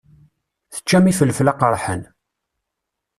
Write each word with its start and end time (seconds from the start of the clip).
Teččam 0.73 1.05
ifelfel 1.07 1.51
aqeṛḥan. 1.53 2.01